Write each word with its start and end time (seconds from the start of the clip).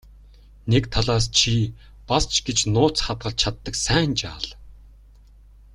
Нэг 0.73 0.83
талаас 0.93 1.25
чи 1.37 1.53
бас 2.09 2.23
ч 2.33 2.35
гэж 2.47 2.59
нууц 2.73 2.97
хадгалж 3.05 3.37
чаддаг 3.43 3.75
сайн 3.85 4.11
жаал. 4.21 4.47